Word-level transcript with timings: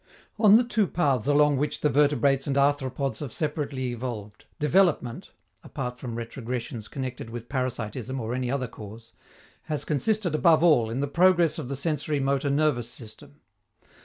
On 0.39 0.57
the 0.57 0.63
two 0.63 0.87
paths 0.87 1.27
along 1.27 1.57
which 1.57 1.81
the 1.81 1.87
vertebrates 1.91 2.47
and 2.47 2.55
arthropods 2.57 3.19
have 3.19 3.31
separately 3.31 3.91
evolved, 3.91 4.45
development 4.59 5.29
(apart 5.63 5.99
from 5.99 6.15
retrogressions 6.15 6.87
connected 6.87 7.29
with 7.29 7.47
parasitism 7.47 8.19
or 8.19 8.33
any 8.33 8.49
other 8.49 8.67
cause) 8.67 9.13
has 9.65 9.85
consisted 9.85 10.33
above 10.33 10.63
all 10.63 10.89
in 10.89 11.01
the 11.01 11.07
progress 11.07 11.59
of 11.59 11.67
the 11.67 11.75
sensori 11.75 12.19
motor 12.19 12.49
nervous 12.49 12.89
system. 12.89 13.41